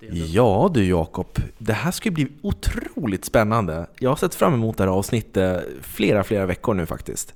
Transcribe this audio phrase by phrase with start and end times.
[0.00, 1.26] Ja du Jakob,
[1.58, 3.86] det här ska bli otroligt spännande.
[3.98, 7.34] Jag har sett fram emot det här avsnittet flera, flera veckor nu faktiskt.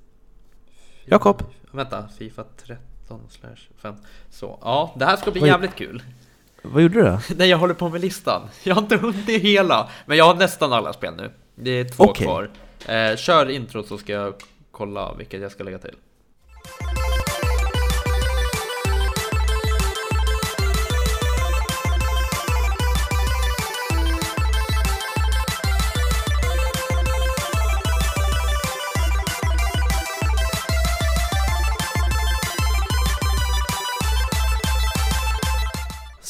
[1.05, 1.43] Jakob?
[1.71, 3.95] Vänta, Fifa 13 slash 5.
[4.31, 6.03] Så, ja, det här ska bli jävligt kul.
[6.63, 7.21] Vad gjorde du då?
[7.37, 8.43] Nej, jag håller på med listan.
[8.63, 11.31] Jag har inte hunnit hela, men jag har nästan alla spel nu.
[11.55, 12.27] Det är två Okej.
[12.27, 12.51] kvar.
[12.89, 14.35] Eh, kör intro så ska jag
[14.71, 15.95] kolla vilket jag ska lägga till.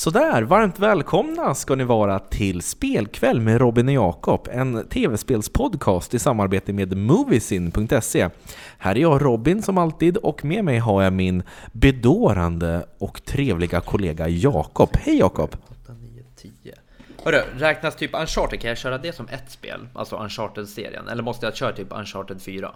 [0.02, 6.18] Sådär, varmt välkomna ska ni vara till Spelkväll med Robin och Jakob, en tv-spelspodcast i
[6.18, 8.28] samarbete med Moviesin.se.
[8.78, 11.42] Här är jag Robin som alltid och med mig har jag min
[11.72, 14.90] bedårande och trevliga kollega Jakob.
[14.94, 15.56] Hej Jakob!
[17.24, 19.88] Hörru, räknas typ Uncharted, kan jag köra det som ett spel?
[19.94, 21.08] Alltså Uncharted-serien?
[21.08, 22.74] Eller måste jag köra typ Uncharted 4?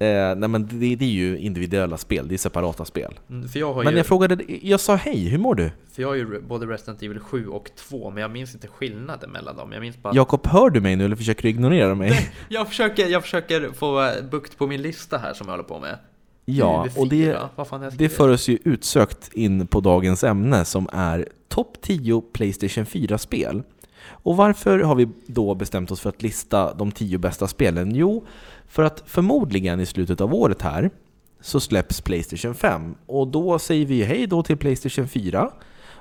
[0.00, 3.18] Eh, nej men det, det är ju individuella spel, det är separata spel.
[3.30, 5.70] Mm, jag Men ju, jag frågade, jag sa hej, hur mår du?
[5.98, 9.30] för jag har ju både Resident Evil 7 och 2, men jag minns inte skillnaden
[9.30, 9.72] mellan dem.
[9.72, 10.14] Jag minns bara...
[10.14, 12.30] Jakob, hör du mig nu eller försöker du ignorera mig?
[12.48, 15.80] Jag försöker, jag försöker få eh, bukt på min lista här som jag håller på
[15.80, 15.98] med.
[16.44, 21.28] Ja, UV4, och det, det för oss ju utsökt in på dagens ämne som är
[21.48, 23.62] topp 10 Playstation 4-spel.
[24.08, 27.94] Och varför har vi då bestämt oss för att lista de 10 bästa spelen?
[27.94, 28.26] Jo,
[28.68, 30.90] för att förmodligen i slutet av året här
[31.40, 35.50] så släpps Playstation 5 och då säger vi hej då till Playstation 4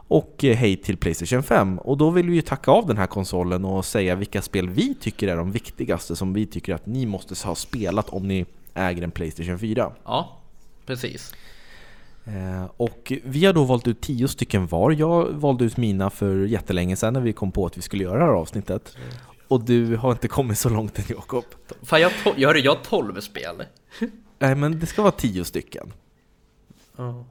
[0.10, 3.66] och hej till Playstation 5 och då vill vi ju tacka av den här konsolen
[3.66, 7.48] och säga vilka spel vi tycker är de viktigaste som vi tycker att ni måste
[7.48, 9.92] ha spelat om ni äger en Playstation 4.
[10.06, 10.38] Ja,
[10.86, 11.34] precis.
[12.26, 14.92] Eh, Och vi har då valt ut tio stycken var.
[14.92, 18.18] Jag valde ut mina för jättelänge sedan när vi kom på att vi skulle göra
[18.20, 18.98] det här avsnittet.
[19.48, 21.46] Och du har inte kommit så långt än Jakob.
[21.84, 23.64] Fan, jag, to- jag, jag har 12 spel.
[24.40, 25.94] Nej men det ska vara tio stycken.
[26.98, 27.24] Ja.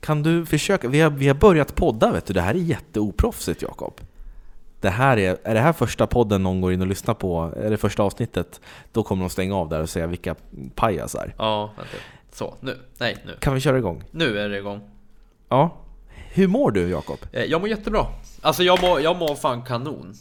[0.00, 0.88] Kan du försöka?
[0.88, 4.00] Vi har, vi har börjat podda vet du, det här är jätteoproffsigt Jakob.
[4.80, 7.70] Det här är, är det här första podden någon går in och lyssnar på, är
[7.70, 8.60] det första avsnittet,
[8.92, 10.34] då kommer de stänga av där och säga vilka
[10.74, 11.34] pajasar.
[11.38, 11.96] Ja, vänta.
[12.32, 12.78] Så, nu.
[12.98, 13.36] Nej, nu.
[13.40, 14.02] Kan vi köra igång?
[14.10, 14.80] Nu är det igång.
[15.48, 15.76] Ja.
[16.32, 17.18] Hur mår du Jakob?
[17.32, 18.06] Eh, Jag mår jättebra.
[18.42, 20.14] Alltså jag mår, jag mår fan kanon.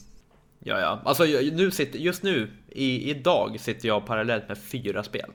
[0.63, 1.01] Ja, ja.
[1.05, 5.31] Alltså nu sitter, just nu, i, idag sitter jag parallellt med fyra spel.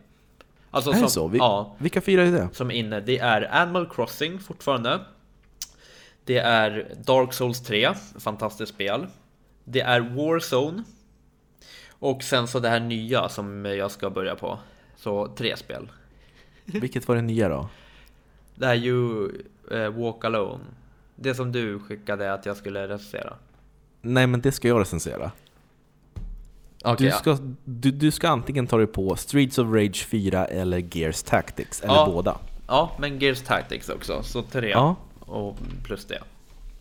[0.70, 1.28] Alltså Är det så?
[1.28, 2.48] Vi, Ja, Vilka fyra är det?
[2.52, 3.00] som är inne.
[3.00, 5.00] Det är Animal Crossing fortfarande.
[6.24, 7.88] Det är Dark Souls 3,
[8.18, 9.06] fantastiskt spel.
[9.64, 10.82] Det är Warzone.
[11.90, 14.58] Och sen så det här nya som jag ska börja på.
[14.96, 15.88] Så tre spel.
[16.64, 17.68] Vilket var det nya då?
[18.54, 19.28] Det är ju
[19.70, 20.64] eh, Walk Alone.
[21.16, 23.36] Det som du skickade att jag skulle recensera.
[24.00, 25.30] Nej men det ska jag recensera.
[26.84, 27.12] Okej, Du ja.
[27.16, 31.80] ska, du, du ska antingen ta dig på Streets of Rage 4 eller Gears Tactics,
[31.80, 32.10] eller Ja.
[32.12, 32.36] båda.
[32.66, 34.22] ja, men Gears Tactics också.
[34.22, 34.96] Så tre Ja.
[35.20, 36.18] och plus det.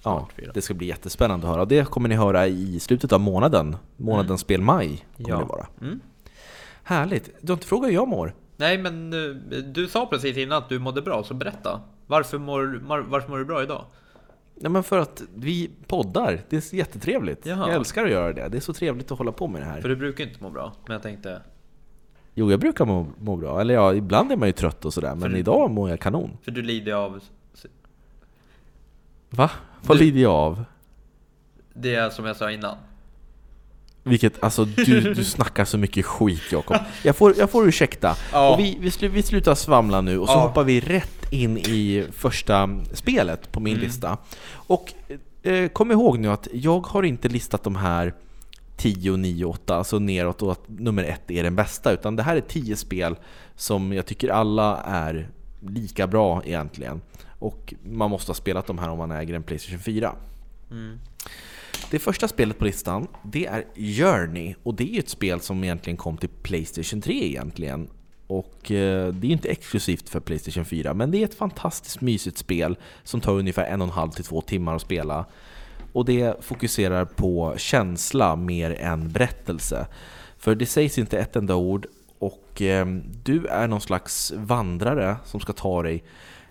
[0.04, 1.66] Ja, det ska bli jättespännande att höra.
[1.66, 3.76] Det kommer ni höra i slutet av månaden.
[3.98, 5.38] Månaden spel maj kommer Ja.
[5.40, 5.68] det vara.
[5.82, 6.00] Mm.
[6.84, 7.30] Härligt!
[7.42, 8.34] Du har inte frågat hur jag mår?
[8.58, 11.82] Nej, men eh, du sa precis innan att du mådde bra, så berätta.
[12.08, 12.80] Varför mår,
[13.10, 13.86] varför mår du bra idag?
[14.60, 17.46] Nej men för att vi poddar, det är jättetrevligt.
[17.46, 17.68] Jaha.
[17.68, 18.50] Jag älskar att göra det.
[18.50, 19.82] Det är så trevligt att hålla på med det här.
[19.82, 21.42] För du brukar inte må bra, men jag tänkte...
[22.34, 23.62] Jo, jag brukar må, må bra.
[23.62, 25.16] Eller ja, ibland är man ju trött och sådär.
[25.16, 26.38] Men För- idag mår jag kanon.
[26.42, 27.20] För du lider av
[29.30, 29.52] Va?
[29.84, 30.64] Vad Du- lider jag av?
[31.74, 32.78] det som jag sa innan.
[34.08, 36.78] Vilket, alltså du, du snackar så mycket skit Jakob.
[37.04, 38.16] Jag får, jag får ursäkta.
[38.32, 38.54] Ja.
[38.54, 40.40] Och vi, vi, slu, vi slutar svamla nu och så Ja.
[40.40, 43.86] hoppar vi rätt in i första spelet på min Mm.
[43.86, 44.18] lista.
[44.54, 44.94] Och
[45.44, 48.14] eh, kom ihåg nu att jag har inte listat de här
[48.78, 51.92] 10, 9, 8, alltså neråt och att nummer ett är den bästa.
[51.92, 53.16] Utan det här är 10 spel
[53.56, 55.30] som jag tycker alla är
[55.68, 57.02] lika bra egentligen.
[57.40, 60.14] Och man måste ha spelat de här om man äger en Playstation 4.
[60.72, 61.00] Mm.
[61.92, 64.56] Det första spelet på listan, det är Journey.
[64.64, 67.90] Och det är ju ett spel som egentligen kom till Playstation 3 egentligen.
[68.28, 72.02] Och eh, det är ju inte exklusivt för Playstation 4, men det är ett fantastiskt
[72.02, 75.26] mysigt spel som tar ungefär en och en halv till två timmar att spela.
[75.94, 79.88] Och det fokuserar på känsla mer än berättelse.
[80.38, 81.88] För det sägs inte ett enda ord
[82.20, 82.86] och eh,
[83.24, 86.04] du är någon slags vandrare som ska ta dig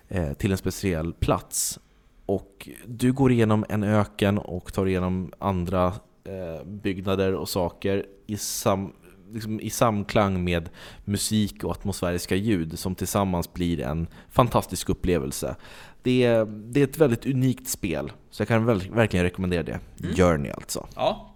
[0.07, 1.79] eh, till en speciell plats.
[2.27, 5.85] Och du går igenom en öken och tar igenom andra
[6.23, 8.93] eh, byggnader och saker i, sam,
[9.33, 10.69] liksom i samklang med
[11.05, 15.55] musik och atmosfäriska ljud som tillsammans blir en fantastisk upplevelse.
[16.01, 19.79] Det är, det är ett väldigt unikt spel, så jag kan väl, verkligen rekommendera det.
[20.15, 20.87] Journey alltså.
[20.95, 21.33] Ja.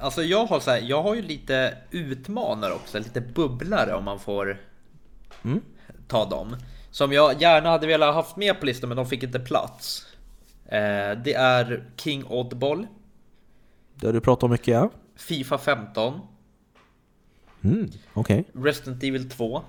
[0.00, 4.18] Alltså jag har, så här, jag har ju lite utmanare också, lite bubblare om man
[4.18, 4.60] får
[6.08, 6.56] ta dem.
[6.96, 10.06] Som jag gärna hade velat haft med på listan men de fick inte plats.
[10.66, 12.86] Eh, det är King Oddball,
[13.94, 14.90] Det har du pratat om mycket ja.
[15.16, 16.20] Fifa 15,
[17.64, 18.44] Mm, Okej.
[18.54, 19.62] Resident Evil 2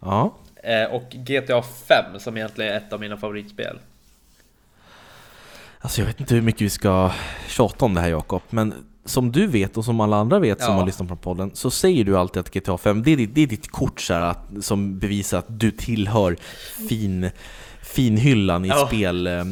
[0.00, 0.34] Ja.
[0.62, 3.78] eh, och GTA 5 som egentligen är ett av mina favoritspel.
[5.80, 7.12] Alltså jag vet inte hur mycket vi ska
[7.48, 8.74] tjata om det här Jakob, men
[9.06, 10.78] som du vet och som alla andra vet som Ja.
[10.78, 13.40] har lyssnat på podden så säger du alltid att GTA 5, det är ditt, det
[13.42, 16.36] är ditt kort så här, att, som bevisar att du tillhör
[16.88, 17.30] fin,
[17.82, 18.86] finhyllan i Ja.
[18.86, 19.44] spel, eh,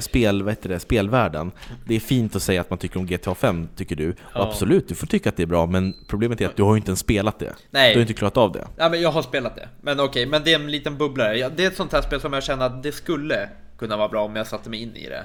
[0.00, 1.50] spel, vad heter det, spelvärlden.
[1.84, 4.14] Det är fint att säga att man tycker om GTA 5, tycker du.
[4.34, 4.42] Ja.
[4.48, 6.76] absolut, du får tycka att det är bra, men problemet är att du har ju
[6.76, 7.54] inte ens spelat det.
[7.70, 7.92] Nej.
[7.92, 8.66] Du har inte klarat av det.
[8.76, 9.68] Ja, men jag har spelat det.
[9.80, 11.48] Men okej, men det är en liten bubblare.
[11.56, 13.48] Det är ett sånt här spel som jag känner att det skulle
[13.78, 15.24] kunna vara bra om jag satte mig in i det.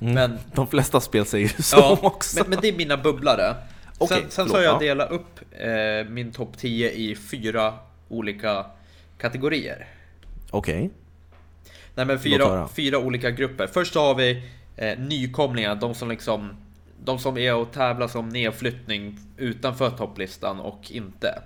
[0.00, 2.38] Men, De flesta spel säger ju så ja, också.
[2.38, 3.54] men, men det är mina bubblare.
[3.98, 4.78] Okej, sen sen så förlåt, har jag ja.
[4.78, 7.74] delat upp eh, min topp 10 i fyra
[8.08, 8.66] olika
[9.18, 9.86] kategorier.
[10.50, 10.90] Okej.
[11.94, 13.66] Nej men fyra, fyra olika grupper.
[13.66, 14.42] Först så har vi
[14.76, 16.56] eh, nykomlingar, de som liksom
[17.04, 21.42] De som är och tävlar som nedflyttning utanför topplistan och inte.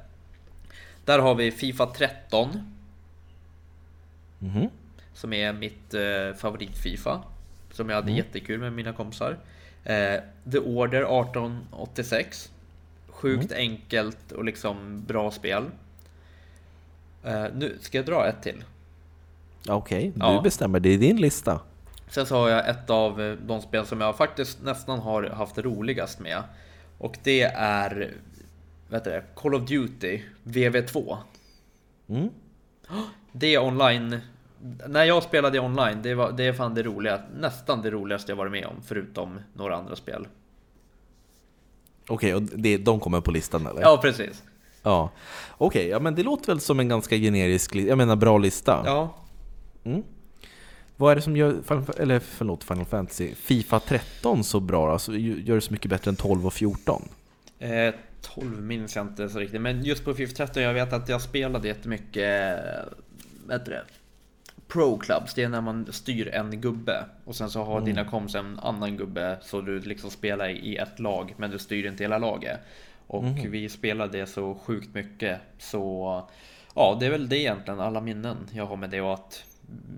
[1.05, 2.75] Där har vi Fifa 13.
[4.39, 4.69] Mhm.
[5.15, 7.23] Som är mitt eh, favorit-Fifa.
[7.75, 8.17] Som jag hade Mm.
[8.17, 9.37] jättekul med mina kompisar.
[9.85, 10.21] Eh,
[10.53, 12.51] The Order 1886.
[13.09, 13.71] Sjukt Mm.
[13.71, 15.65] enkelt och liksom bra spel.
[17.25, 18.65] Eh, nu ska jag dra ett till.
[19.69, 20.41] Okej, du Ja.
[20.45, 20.81] bestämmer.
[20.81, 21.61] Det är din lista.
[22.09, 25.59] Sen så har jag ett av eh, de spel som jag faktiskt nästan har haft
[25.59, 26.43] roligast med.
[26.99, 28.15] Och det är
[28.89, 31.17] vet det, Call of Duty VV2.
[32.09, 32.29] Mm.
[33.33, 34.21] Det är online.
[34.89, 38.37] När jag spelade online, det, var, det är fan det roliga, nästan det roligaste jag
[38.37, 40.27] varit med om, förutom några andra spel.
[42.09, 43.81] Okej, och det, de kommer på listan eller?
[43.83, 44.43] Ja, precis.
[44.83, 45.11] Ja.
[45.59, 48.83] Okej, ja men det låter väl som en ganska generisk, jag menar bra lista.
[48.87, 49.15] Ja,
[50.97, 51.57] Vad är det som gör,
[51.99, 54.93] eller förlåt, Final Fantasy, Fifa 13 så bra?
[54.93, 57.09] Alltså, gör det så mycket bättre än 12 och 14?
[57.59, 61.09] eh, 12 minns jag inte så riktigt, men just på FIFA 13 jag vet att
[61.09, 62.93] jag spelade jättemycket, eh,
[63.47, 63.85] vad heter det?
[64.75, 68.39] Pro Clubs, det är när man styr en gubbe och sen så har dina kompisar
[68.39, 72.19] en annan gubbe så du liksom spelar i ett lag men du styr inte hela
[72.19, 72.61] laget.
[73.07, 76.23] Och vi spelade det så sjukt mycket så
[76.75, 79.45] ja, det är väl det egentligen alla minnen jag har med det och att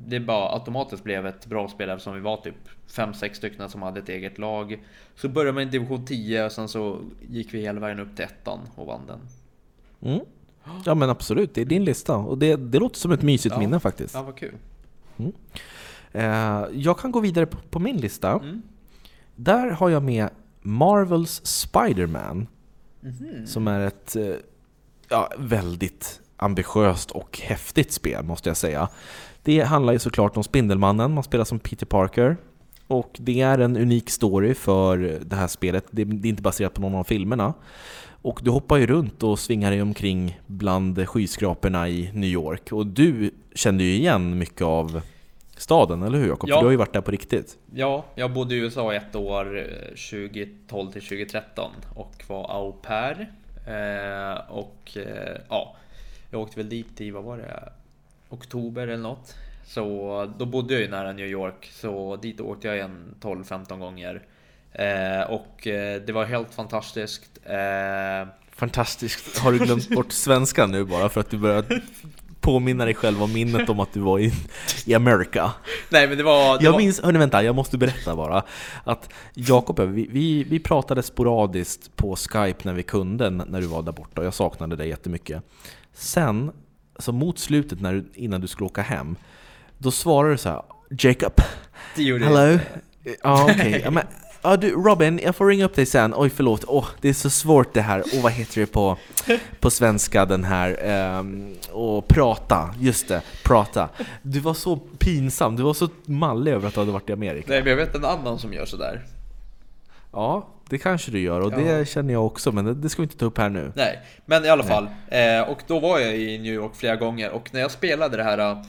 [0.06, 4.00] det bara automatiskt blev ett bra spel eftersom vi var typ 5-6 stycken som hade
[4.00, 4.78] ett eget lag.
[5.14, 8.24] Så började man i division 10 och sen så gick vi hela vägen upp till
[8.24, 9.20] ettan och vann den.
[10.12, 10.26] Mm.
[10.84, 12.16] Ja men absolut, det är din lista.
[12.16, 13.58] Och det, det låter som ett mysigt Ja.
[13.58, 14.14] minne faktiskt.
[14.14, 14.54] Ja, vad kul.
[16.12, 18.32] Eh, jag kan gå vidare på, på min lista.
[18.32, 18.62] Mm.
[19.36, 20.28] Där har jag med
[20.62, 22.46] Marvels Spider-Man.
[23.00, 23.46] Mhm.
[23.46, 24.34] Som är ett eh,
[25.08, 28.88] ja, väldigt ambitiöst och häftigt spel måste jag säga.
[29.42, 32.36] Det handlar ju såklart om Spindelmannen, man spelar som Peter Parker.
[32.86, 35.84] Och det är en unik story för det här spelet.
[35.90, 37.54] Det är inte baserat på någon av filmerna.
[38.26, 42.72] Och du hoppar ju runt och svingar dig omkring bland skyskraporna i New York.
[42.72, 45.00] Och du kände ju igen mycket av
[45.56, 46.50] staden, eller hur Jakob?
[46.50, 46.56] Ja.
[46.56, 47.58] För du har ju varit där på riktigt.
[47.74, 52.72] Ja, jag bodde i USA i ett år, eh, 2012 till 2013 och var au
[52.72, 53.32] pair.
[53.66, 55.76] Eh, och eh, ja,
[56.30, 57.72] jag åkte väl dit i, vad var det,
[58.28, 59.34] oktober eller något.
[59.64, 64.22] Så då bodde jag ju nära New York, så dit åkte jag igen 12-15 gånger.
[64.78, 67.30] Eh, och eh, det var helt fantastiskt.
[67.44, 69.38] Eh, Fantastiskt.
[69.38, 71.64] Har du glömt bort svenskan nu bara för att du börjar
[72.40, 74.32] påminna dig själv om minnet om att du var i,
[74.86, 75.50] i Amerika?
[75.88, 76.58] nej men det var...
[76.58, 78.42] Det Jag var, minns, hörni vänta, jag måste berätta bara
[78.84, 83.82] att Jakob, vi, vi, vi pratade sporadiskt på Skype när vi kunde när du var
[83.82, 85.42] där borta och jag saknade dig jättemycket.
[85.92, 86.50] Sen,
[86.98, 89.16] så mot slutet när du, innan du skulle åka hem,
[89.78, 91.32] då svarade du så här Jacob,
[91.94, 92.58] hello?
[93.22, 93.84] Ja okej,
[94.46, 96.14] ja, du Robin, jag får ringa upp dig sen.
[96.16, 98.02] Oj förlåt, Åh, det är så svårt det här.
[98.14, 98.98] Åh vad heter det på,
[99.60, 101.18] på svenska den här?
[101.18, 103.88] Um, och prata, just det, prata.
[104.22, 107.46] Du var så pinsam, du var så mallig över att du hade varit i Amerika.
[107.48, 109.04] Nej men jag vet en annan som gör sådär.
[110.12, 111.56] Ja, det kanske du gör och Ja.
[111.56, 113.72] det känner jag också, men det, det ska vi inte ta upp här nu.
[113.76, 114.88] Nej, men i alla fall.
[115.08, 118.22] Eh, och då var jag i New York flera gånger och när jag spelade det
[118.22, 118.64] här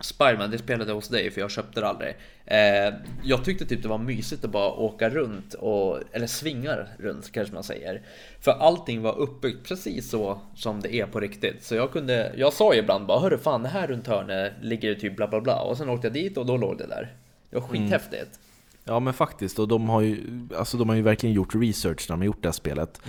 [0.00, 2.16] Spiderman, det spelade jag hos dig för jag köpte det aldrig.
[2.46, 7.32] Eh, jag tyckte typ det var mysigt att bara åka runt och, eller svinga runt
[7.32, 8.02] kanske man säger.
[8.40, 11.64] För allting var uppbyggt precis så som det är på riktigt.
[11.64, 15.00] Så jag kunde, jag sa ju ibland bara hörru fan här runt hörnet ligger det
[15.00, 15.60] typ bla bla bla.
[15.60, 17.14] Och sen åkte jag dit och då låg det där.
[17.50, 18.40] Det var skithäftigt.
[18.84, 20.18] Ja men faktiskt, och de har ju,
[20.56, 23.00] alltså de har ju verkligen gjort research när de har gjort det här spelet.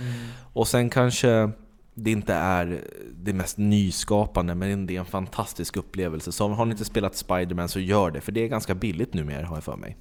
[0.52, 1.50] Och sen kanske
[1.94, 2.84] det inte är
[3.14, 6.32] det mest nyskapande, men det är en fantastisk upplevelse.
[6.32, 9.46] Så har ni inte spelat Spiderman så gör det, för det är ganska billigt numera
[9.46, 9.96] har jag för mig.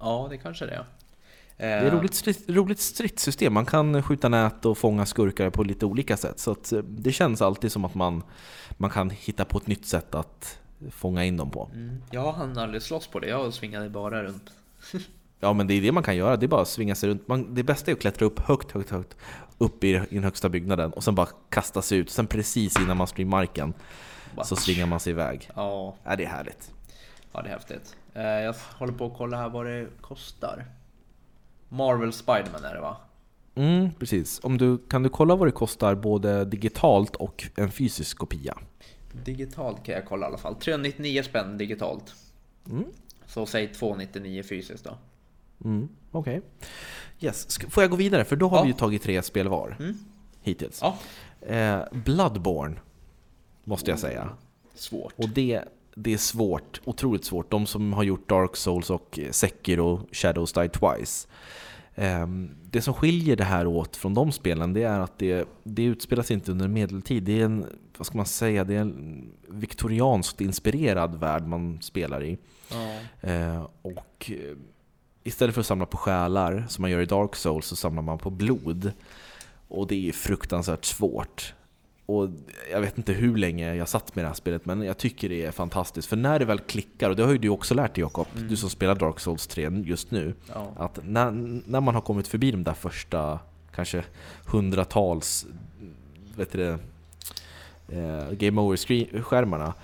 [0.00, 0.84] Ja, det kanske det är.
[1.56, 5.62] Det är ett roligt, strid, roligt stridssystem, man kan skjuta nät och fånga skurkar på
[5.62, 6.38] lite olika sätt.
[6.38, 8.22] Så att det känns alltid som att man,
[8.70, 10.58] man kan hitta på ett nytt sätt att
[10.90, 11.70] fånga in dem på.
[11.74, 12.02] Mm.
[12.10, 14.50] Jag hann aldrig slåss på det, jag svingade bara runt.
[15.40, 17.28] Ja men det är det man kan göra, det är bara att svinga sig runt.
[17.28, 19.16] Man, det bästa är att klättra upp högt, högt, högt
[19.58, 22.10] upp i, den högsta byggnaden och sen bara kasta sig ut.
[22.10, 23.74] Sen precis innan man i marken
[24.44, 25.50] så svingar man sig iväg.
[25.56, 25.94] Ja.
[26.04, 26.72] ja, det är härligt.
[27.32, 27.96] Ja, det är häftigt.
[28.12, 30.64] Jag håller på att kolla här vad det kostar.
[31.68, 32.96] Marvel Spiderman är det va?
[33.54, 34.40] Mm, precis.
[34.42, 38.58] Om du, kan du kolla vad det kostar både digitalt och en fysisk kopia?
[39.12, 40.54] Digitalt kan jag kolla i alla fall.
[40.54, 42.14] 399 spänn digitalt.
[42.70, 42.84] Mm.
[43.26, 44.98] Så säg 299 fysiskt då.
[45.64, 46.38] Mm, Okej.
[46.38, 46.68] Okay.
[47.20, 47.58] Yes.
[47.70, 48.24] Får jag gå vidare?
[48.24, 48.62] För då har Ja.
[48.62, 49.94] vi ju tagit tre spel var Mm.
[50.42, 50.80] hittills.
[50.82, 50.96] Ja.
[51.48, 52.76] Eh, Bloodborne,
[53.64, 54.28] måste jag säga.
[54.74, 55.12] Svårt.
[55.16, 55.60] Och det,
[55.94, 57.50] det är svårt, otroligt svårt.
[57.50, 61.28] De som har gjort Dark Souls och Sekiro, Shadows Die Twice.
[61.94, 65.84] Ehm, Det som skiljer det här åt från de spelen, det är att det, det
[65.84, 67.22] utspelar sig inte under medeltid.
[67.22, 67.66] Det är en,
[67.98, 72.38] vad ska man säga, det är en viktorianskt inspirerad värld man spelar i.
[72.70, 72.98] Ja.
[73.30, 74.56] Eh, och eh,
[75.24, 78.18] istället för att samla på själar, som man gör i Dark Souls, så samlar man
[78.18, 78.92] på blod.
[79.68, 81.54] Och det är fruktansvärt svårt.
[82.06, 82.28] Och
[82.72, 85.44] jag vet inte hur länge jag satt med det här spelet, men jag tycker det
[85.44, 86.08] är fantastiskt.
[86.08, 88.56] För när det väl klickar, och det har ju du också lärt dig Jakob, du
[88.56, 90.72] som spelar Dark Souls 3 just nu, Ja.
[90.76, 91.30] att när,
[91.70, 93.38] när man har kommit förbi de där första,
[93.74, 94.04] kanske
[94.46, 95.46] hundratals,
[96.36, 96.78] vet du det,
[97.98, 99.74] eh, Game Over-skärmarna,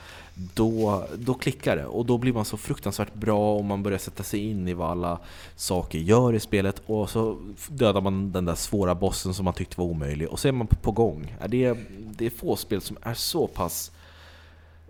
[0.55, 4.23] då, då klickar det och då blir man så fruktansvärt bra och man börjar sätta
[4.23, 5.19] sig in i vad alla
[5.57, 9.81] saker gör i spelet och så dödar man den där svåra bossen som man tyckte
[9.81, 11.37] var omöjlig och så är man på, gång.
[11.49, 13.93] Det är, det är få spel som är så pass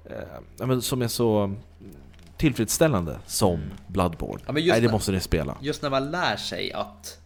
[0.04, 1.54] eh, som är så
[2.36, 4.42] tillfredsställande som Bloodborne.
[4.46, 5.56] Ja, Nej, det måste ni spela.
[5.60, 7.20] Just när man lär sig att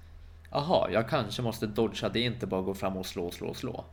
[0.51, 3.55] Aha, jag kanske måste dodga, det är inte bara att gå fram och slå, slå,
[3.55, 3.85] slå.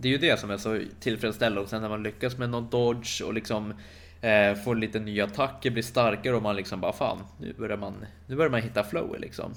[0.00, 2.70] Det är ju det som är så tillfredsställande och sen när man lyckas med någon
[2.70, 3.74] dodge och liksom
[4.20, 7.94] eh, får lite nya attacker, blir starkare och man liksom bara fan, nu börjar man,
[8.26, 9.52] nu börjar man hitta flow liksom.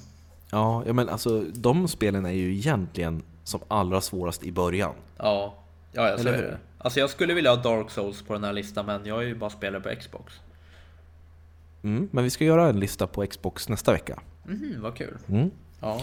[0.50, 4.94] Ja, ja, men alltså de spelen är ju egentligen som allra svårast i början.
[5.18, 5.54] Ja,
[5.92, 6.42] ja, ja så Eller är hur?
[6.42, 6.58] det.
[6.78, 9.34] Alltså jag skulle vilja ha Dark Souls på den här listan men jag är ju
[9.34, 10.40] bara spelare på Xbox.
[11.82, 14.20] Mm, men vi ska göra en lista på Xbox nästa vecka.
[14.44, 15.18] Mhm, vad kul.
[15.28, 15.50] Mm.
[15.80, 16.02] Ja.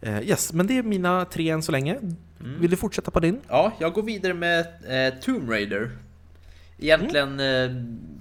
[0.00, 1.98] Eh, yes, men det är mina tre än så länge.
[2.38, 3.40] Vill du fortsätta på din?
[3.48, 5.90] Ja, jag går vidare med eh, Tomb Raider.
[6.78, 7.70] Egentligen eh,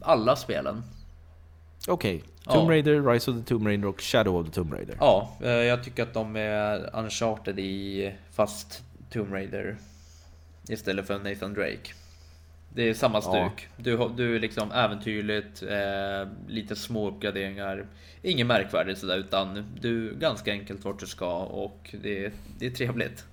[0.02, 0.84] alla spelen.
[1.88, 2.24] Okej.
[2.46, 2.52] Ja.
[2.52, 4.96] Tomb Raider, Rise of the Tomb Raider och Shadow of the Tomb Raider.
[5.00, 9.78] Ja, eh, jag tycker att de är uncharted i fast Tomb Raider
[10.70, 11.94] istället för Nathan Drake.
[12.74, 13.22] Det är samma Ja.
[13.52, 13.68] stuk.
[13.78, 17.86] Du, har- du är liksom äventyrligt, eh, lite små uppgraderingar.
[18.22, 22.70] Inget märkvärdigt sådär utan du är ganska enkelt vart du ska och det, det är
[22.72, 23.26] trevligt.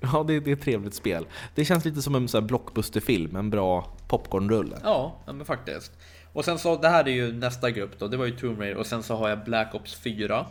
[0.00, 1.26] Ja, det, det är ett trevligt spel.
[1.54, 4.76] Det känns lite som en sån blockbusterfilm, en bra popcornrulle.
[4.82, 5.92] Ja, ja men faktiskt.
[6.32, 8.76] Och sen så, det här är ju nästa grupp då, det var ju Tomb Raider
[8.76, 10.46] och sen så har jag Black Ops 4.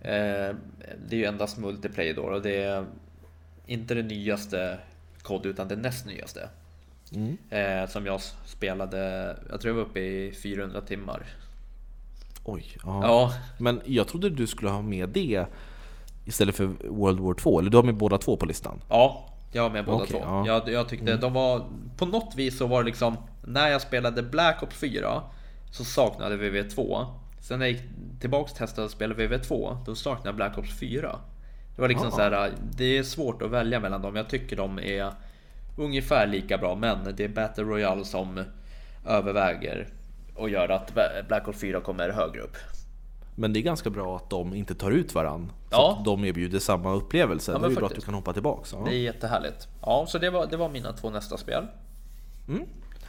[0.00, 0.54] Eh,
[1.08, 2.86] det är ju endast multiplayer då och det är
[3.66, 4.78] inte det nyaste
[5.22, 6.48] kod utan det näst nyaste.
[7.14, 7.36] Mm.
[7.50, 8.98] Eh, som jag spelade,
[9.50, 11.22] jag tror jag var uppe i 400 timmar.
[12.44, 13.00] Oj, ja.
[13.02, 15.46] Ja, Men jag trodde du skulle ha med det
[16.24, 18.80] istället för World War 2, eller du har med båda två på listan?
[18.88, 20.18] ja, jag var med båda Okej, två.
[20.22, 20.46] ja.
[20.46, 21.64] Jag, jag tyckte de var,
[21.96, 25.22] på något vis så var det liksom, när jag spelade Black Ops 4
[25.70, 27.06] så saknade VV2.
[27.40, 27.82] Sen när jag gick
[28.20, 31.18] tillbaks och testade att spela VV2, då saknade jag Black Ops 4.
[31.78, 32.10] Det var liksom Ah.
[32.10, 34.16] så här, det är svårt att välja mellan dem.
[34.16, 35.12] Jag tycker de är
[35.76, 38.40] ungefär lika bra, men det är Battle Royale som
[39.06, 39.86] överväger
[40.34, 40.92] och gör att
[41.28, 42.56] Black Ops 4 kommer högre upp.
[43.34, 45.46] Men det är ganska bra att de inte tar ut varann.
[45.48, 45.96] Så Ja.
[45.98, 47.52] att de erbjuder samma upplevelse.
[47.52, 48.06] Ja, det är ju bra att faktiskt.
[48.06, 48.72] du kan hoppa tillbaks.
[48.72, 48.82] Ja.
[48.84, 49.68] Det är jättehärligt.
[49.82, 51.66] Ja, så det var, det var mina två nästa spel.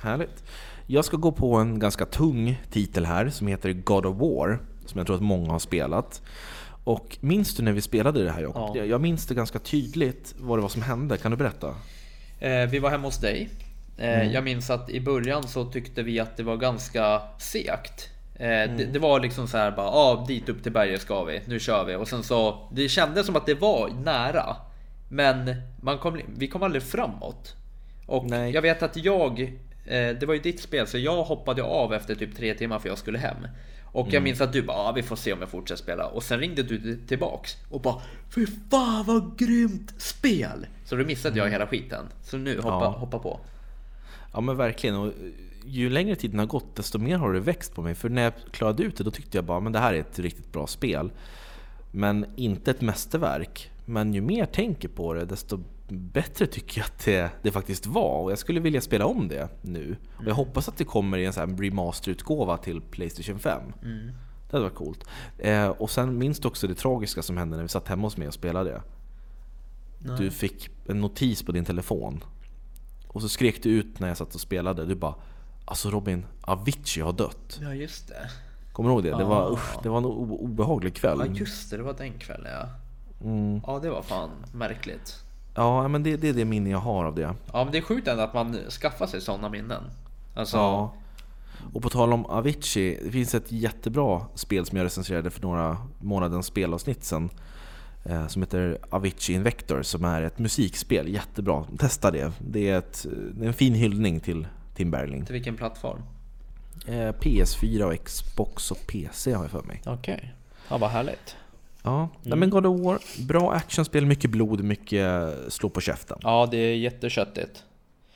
[0.01, 0.43] Härligt.
[0.87, 4.59] Jag ska gå på en ganska tung titel här som heter God of War.
[4.85, 6.21] Som jag tror att många har spelat.
[6.83, 8.77] Och minns du när vi spelade det här Jakob?
[8.77, 8.83] Ja.
[8.85, 11.17] Jag minns det ganska tydligt vad det var som hände.
[11.17, 11.75] Kan du berätta?
[12.39, 13.49] Eh, vi var hemma hos dig.
[13.97, 18.09] Eh, Jag minns att i början så tyckte vi att det var ganska segt.
[18.35, 21.41] Eh, det, det var liksom så här bara, ah, dit upp till berget ska vi,
[21.45, 21.95] nu kör vi.
[21.95, 24.55] Och sen så, det kändes som att det var nära.
[25.11, 27.55] Men man kom, vi kom aldrig framåt.
[28.05, 28.51] Och Nej.
[28.51, 29.41] jag vet att jag,
[29.85, 32.89] eh, det var ju ditt spel, så jag hoppade av efter typ tre timmar för
[32.89, 33.47] jag skulle hem.
[33.91, 36.05] Och jag minns att du bara, ah, vi får se om jag fortsätter spela.
[36.07, 38.01] Och sen ringde du tillbaks och bara,
[38.35, 40.65] fy fan vad grymt spel!
[40.85, 42.05] Så då missade jag hela skiten.
[42.23, 42.95] Så nu, hoppa, Ja.
[42.99, 43.39] hoppa på.
[44.33, 44.95] Ja men verkligen.
[44.95, 45.13] Och
[45.65, 47.95] ju längre tiden har gått desto mer har det växt på mig.
[47.95, 50.19] För när jag klarade ut det då tyckte jag bara men det här är ett
[50.19, 51.11] riktigt bra spel.
[51.91, 53.71] Men inte ett mästerverk.
[53.85, 55.59] Men ju mer jag tänker på det desto
[55.91, 58.21] bättre tycker jag att det, det faktiskt var.
[58.23, 59.95] Och jag skulle vilja spela om det nu.
[60.17, 63.61] Och jag hoppas att det kommer i en sån remasterutgåva till Playstation 5.
[63.81, 65.03] Det hade varit coolt.
[65.37, 68.17] Eh, och sen minns du också det tragiska som hände när vi satt hemma hos
[68.17, 68.81] mig och spelade.
[70.17, 72.23] Du fick en notis på din telefon.
[73.07, 74.85] Och så skrek du ut när jag satt och spelade.
[74.85, 75.15] Du bara
[75.65, 77.59] Alltså Robin, Avicii har dött.
[77.61, 78.29] Ja, just det.
[78.71, 79.09] Kommer du ihåg det?
[79.17, 79.53] Det var, Ah.
[79.53, 81.19] usch, det var en obehaglig kväll.
[81.19, 81.77] Ja, just det.
[81.77, 82.67] Det var den kvällen, ja.
[83.25, 83.61] Mm.
[83.67, 85.23] Ja, det var fan märkligt.
[85.59, 87.35] Ja, men det, det är det minne jag har av det.
[87.53, 89.83] Ja, men det är sjukt ändå att man skaffar sig sådana minnen.
[90.33, 90.93] Alltså, Ja.
[91.73, 95.77] Och på tal om Avicii, det finns ett jättebra spel som jag recenserade för några
[96.01, 97.29] månadens spelavsnitt sen.
[98.05, 101.63] eh, Som heter Avicii Invector som är ett musikspel, jättebra.
[101.79, 102.31] Testa det.
[102.39, 105.25] Det är, ett, det är en fin hyllning till Tim Bergling.
[105.25, 106.01] till vilken plattform?
[106.87, 109.81] Eh, PS4 och Xbox och PC har jag för mig.
[109.85, 110.33] Okej.
[110.69, 111.35] Ja, vad härligt.
[111.83, 116.17] Ja, Nej, men God of War, bra actionspel, mycket blod, mycket slå på käften.
[116.21, 117.63] Ja, det är jätteköttigt.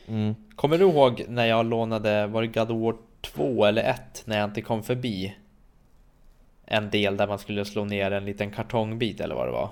[0.08, 0.36] Mm.
[0.56, 4.24] Kommer du ihåg när jag lånade, var det God of War 2 eller 1?
[4.26, 5.36] När jag inte kom förbi
[6.66, 9.70] en del där man skulle slå ner en liten kartongbit eller vad det var.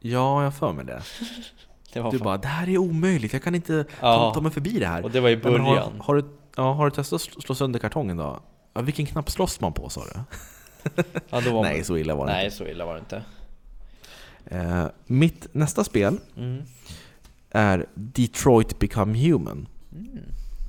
[0.00, 1.02] Ja, jag för mig det.
[1.92, 4.32] Det var Du fan- bara, det här är omöjligt, jag kan inte ta, Ja.
[4.34, 5.04] ta mig förbi det här.
[5.04, 5.92] Och det var i men har, början.
[6.00, 6.24] har, du,
[6.56, 8.40] ja, har du testat att slå- slå sönder kartongen då?
[8.74, 10.20] Ja, vilken knapp slåss man på sa du?
[11.30, 13.16] Ja, då var Nej, så illa var det Nej, så illa var det inte.
[14.44, 14.56] inte.
[14.56, 16.62] Eh, mitt nästa spel Mm.
[17.50, 19.68] är Detroit Become Human.
[19.92, 20.18] Mm.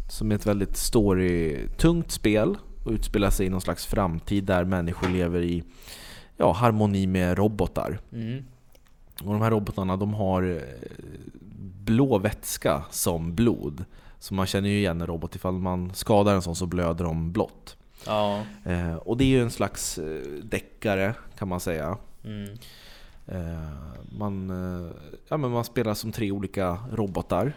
[0.09, 5.09] Som är ett väldigt story-tungt spel och utspelar sig i någon slags framtid där människor
[5.09, 5.63] lever i
[6.37, 7.99] ja, harmoni med robotar.
[8.13, 8.43] Mm.
[9.23, 10.62] Och de här robotarna de har eh,
[11.84, 13.86] blå vätska som blod.
[14.19, 17.31] Så man känner ju igen en robot, ifall man skadar en sån så blöder de
[17.31, 17.77] blått.
[18.05, 18.43] Ja.
[18.65, 21.97] Eh, och det är ju en slags eh, deckare kan man säga.
[22.23, 22.57] Mm.
[23.27, 23.69] Eh,
[24.17, 24.91] man, eh,
[25.27, 27.53] ja, men man spelar som tre olika robotar.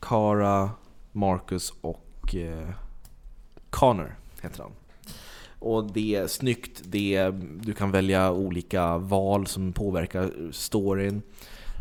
[0.00, 0.70] Kara,
[1.12, 2.68] Marcus och eh,
[3.70, 4.72] Connor heter han.
[5.58, 11.22] Och det är snyggt, det är, du kan välja olika val som påverkar storyn.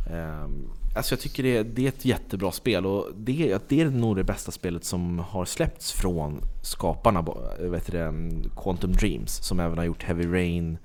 [0.09, 0.47] Eh,
[0.95, 4.23] alltså jag tycker det, det är ett jättebra spel och det, det är nog det
[4.23, 7.25] bästa spelet som har släppts från skaparna,
[7.59, 8.13] vet du, det,
[8.57, 10.77] Quantum Dreams, som även har gjort Heavy Rain,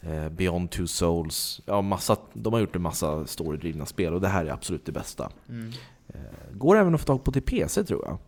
[0.00, 1.60] eh, Beyond Two Souls.
[1.66, 4.92] Ja, massa, de har gjort en massa storydrivna spel och det här är absolut det
[4.92, 5.30] bästa.
[5.48, 5.72] Mm.
[6.08, 6.20] Eh,
[6.52, 8.18] går även att få tag på till PC tror jag.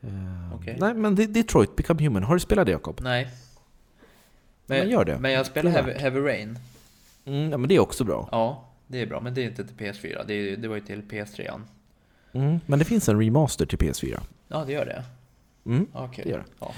[0.00, 0.76] Eh, Okej.
[0.80, 3.00] Nej men det- Detroit Become Human, har du spelat det Jakob?
[3.02, 3.28] Nej.
[4.66, 5.18] Men gör det.
[5.18, 6.58] Men jag spelar Heavy, Heavy Rain.
[7.30, 8.28] Mm, ja, men det är också bra.
[8.32, 9.20] Ja, det är bra.
[9.20, 10.24] Men det är inte till PS4.
[10.26, 11.60] Det, är, det var ju till PS3.
[12.32, 14.20] Mm, men det finns en remaster till PS4.
[14.48, 15.04] Ja, det gör det.
[15.66, 15.86] Mm.
[15.92, 16.24] Okej.
[16.24, 16.44] Det gör det.
[16.60, 16.72] Ja.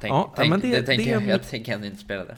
[0.00, 2.36] Tänk, Ja, tänk, men det, det- tänker jag, jag tänker ändå inte spela det.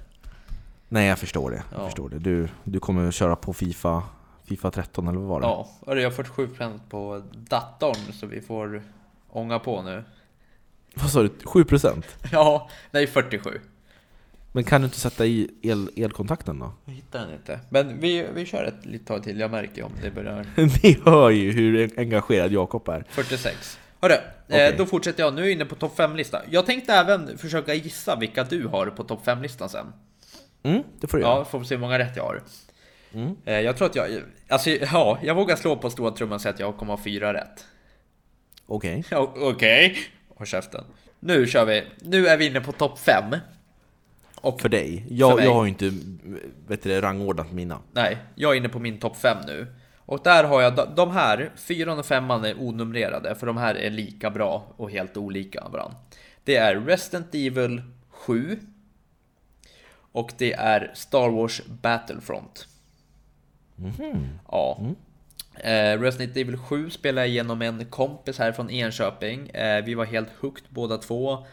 [0.88, 1.62] Nej jag förstår det.
[1.72, 1.84] Jag Ja.
[1.86, 2.18] förstår det.
[2.18, 4.02] Du, du kommer köra på Fifa,
[4.44, 5.46] Fifa 13 eller vad var det?
[5.46, 8.82] Ja, och jag har 47% på datorn så vi får
[9.28, 10.04] ånga på nu.
[10.94, 11.28] Vad sa du?
[11.28, 12.02] 7%?
[12.32, 13.60] Ja, nej 47.
[14.52, 16.72] Men kan du inte sätta i el, elkontakten då?
[16.84, 17.60] Jag hittar den inte.
[17.68, 19.40] Men vi, vi kör ett litet tag till.
[19.40, 20.46] Jag märker om det börjar.
[20.82, 23.04] Ni hör ju hur engagerad Jakob är.
[23.08, 23.78] 46.
[24.00, 24.14] Hörru,
[24.48, 25.34] eh, då fortsätter jag.
[25.34, 26.42] Nu är jag inne på topp 5-listan.
[26.50, 29.92] Jag tänkte även försöka gissa vilka du har på topp 5-listan sen.
[30.62, 31.24] Mm, det får du.
[31.24, 32.42] Ja, får vi se hur många rätt jag har.
[33.12, 33.36] Mm.
[33.44, 34.08] Eh, jag tror att jag...
[34.48, 37.34] Alltså, ja, jag vågar slå på stora trumman och säga att jag kommer ha fyra
[37.34, 37.64] rätt.
[38.66, 39.04] Okej.
[39.10, 39.98] Ja, Okej.
[40.36, 40.84] Håll käften.
[41.20, 41.84] Nu kör vi.
[42.00, 43.36] Nu är vi inne på topp 5.
[44.40, 45.06] Och För dig.
[45.10, 45.44] Jag, mig.
[45.44, 45.92] jag har ju inte
[46.66, 47.78] vet du, rangordnat mina.
[47.92, 49.66] Nej, jag är inne på min topp 5 nu.
[49.96, 53.90] Och där har jag de- här, 4 och 5 är onumrerade, för de här är
[53.90, 55.96] lika bra och helt olika varandra.
[56.44, 58.58] Det är Resident Evil 7
[60.12, 62.66] och det är Star Wars Battlefront.
[64.48, 64.80] Ja.
[65.54, 69.48] Eh, Resident Evil 7 spelade jag igenom en kompis här från Enköping.
[69.48, 71.46] Eh, vi var helt hooked båda två.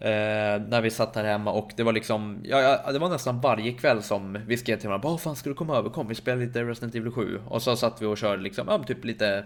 [0.00, 3.40] Eh, när vi satt här hemma och det var liksom, ja, ja, det var nästan
[3.40, 5.08] varje kväll som vi skrev till varandra.
[5.08, 5.90] Vad fan ska du komma över?
[5.90, 7.40] Kom vi spelar lite Resident Evil 7.
[7.48, 9.44] Och så satt vi och körde liksom, ja, typ lite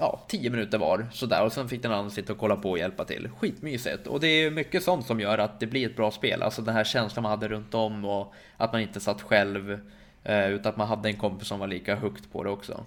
[0.00, 2.78] ja, 10 minuter var sådär och sen fick den andra sitta och kolla på och
[2.78, 3.28] hjälpa till.
[3.38, 6.42] Skitmysigt och det är mycket sånt som gör att det blir ett bra spel.
[6.42, 9.80] Alltså den här känslan man hade runt om och att man inte satt själv
[10.24, 12.84] eh, utan att man hade en kompis som var lika högt på det också.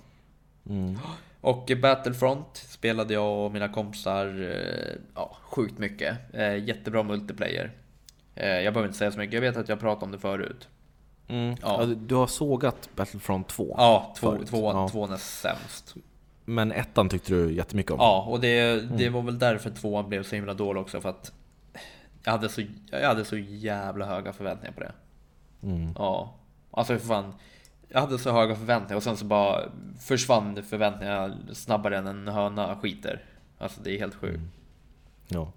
[0.69, 0.97] Mm.
[1.43, 6.17] Och Battlefront spelade jag och mina kompisar eh, ja, sjukt mycket.
[6.33, 7.71] Eh, jättebra multiplayer.
[8.35, 10.67] Eh, jag behöver inte säga så mycket, jag vet att jag pratade om det förut.
[11.27, 11.55] Mm.
[11.61, 11.79] Ja.
[11.79, 11.85] Ja.
[11.85, 13.75] du har sågat Battlefront 2.
[13.77, 14.47] Ja, två, Förut.
[14.47, 14.89] två, Ja.
[14.89, 15.95] tvåan är sämst.
[16.45, 17.97] Men ettan tyckte du jättemycket om.
[17.99, 21.31] Ja, och det, det var väl därför tvåan blev så himla dålig också för att
[22.23, 24.91] jag hade så, jag hade så jävla höga förväntningar på det.
[25.63, 25.93] Mm.
[25.97, 26.33] Ja,
[26.71, 27.33] alltså för fan.
[27.95, 29.61] Jag hade så höga förväntningar och sen så bara
[29.99, 33.21] försvann förväntningarna snabbare än en höna skiter.
[33.57, 34.41] Alltså det är helt sjukt.
[35.27, 35.51] Ja.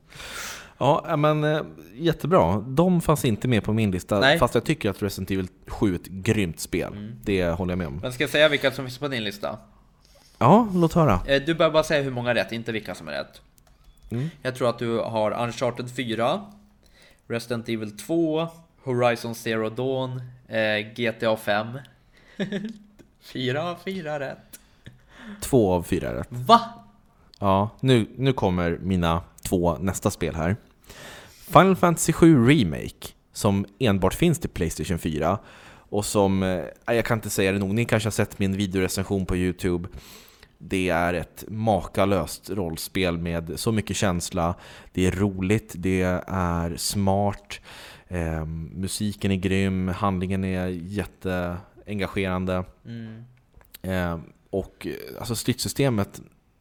[0.79, 1.63] Ja, men eh,
[1.95, 2.65] jättebra.
[2.67, 4.39] De fanns inte med på min lista, Nej.
[4.39, 6.93] fast jag tycker att Resident Evil 7 är ett grymt spel.
[6.93, 7.13] Mm.
[7.23, 7.99] Det håller jag med om.
[8.03, 9.59] Men ska jag säga vilka som finns på din lista?
[10.39, 11.21] Ja, låt höra.
[11.27, 13.41] Eh, Du behöver bara säga hur många rätt, inte vilka som är rätt.
[14.11, 14.29] Mm.
[14.43, 16.41] Jag tror att du har Uncharted 4,
[17.29, 18.49] Resident Evil 2,
[18.83, 21.79] Horizon Zero Dawn, eh, GTA 5.
[23.21, 24.61] Fyra, fyra rätt.
[25.41, 26.29] Två av fyra rätt.
[26.31, 26.61] Va?
[27.39, 30.57] Ja, nu, nu kommer mina två nästa spel här.
[31.47, 35.39] Final Fantasy 7 Remake, som enbart finns till Playstation 4
[35.89, 39.27] och som, eh, jag kan inte säga det nog, ni kanske har sett min videorecension
[39.27, 39.89] på Youtube.
[40.59, 44.55] Det är ett makalöst rollspel med så mycket känsla.
[44.93, 47.61] Det är roligt, det är smart,
[48.09, 48.45] eh,
[48.75, 50.69] musiken är grym, handlingen är
[51.87, 52.65] jätteengagerande.
[52.85, 53.25] Mm.
[53.83, 54.19] Eh,
[54.51, 54.87] och
[55.19, 56.21] alltså stridssystemet